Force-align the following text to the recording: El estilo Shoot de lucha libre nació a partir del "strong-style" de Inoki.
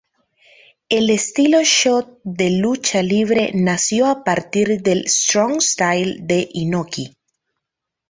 El 0.99 1.11
estilo 1.11 1.59
Shoot 1.63 2.09
de 2.39 2.49
lucha 2.49 3.03
libre 3.03 3.51
nació 3.53 4.07
a 4.09 4.23
partir 4.23 4.81
del 4.81 5.07
"strong-style" 5.07 6.17
de 6.23 6.47
Inoki. 6.53 7.11